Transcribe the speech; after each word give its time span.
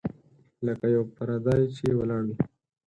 لکه 0.65 0.85
یو 0.95 1.03
پردی 1.15 1.61
چي 1.75 1.87
ولاړ 1.99 2.21
وي. 2.27 2.35